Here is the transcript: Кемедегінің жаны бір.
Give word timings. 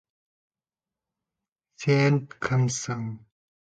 Кемедегінің 1.87 2.69
жаны 2.83 3.09
бір. 3.09 3.19